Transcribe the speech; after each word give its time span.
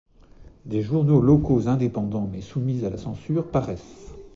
Des 0.65 0.81
journaux 0.81 1.21
locaux 1.21 1.67
indépendants 1.67 2.27
mais 2.31 2.41
soumis 2.41 2.83
à 2.85 2.89
la 2.89 2.97
censure 2.97 3.51
paraissent. 3.51 4.15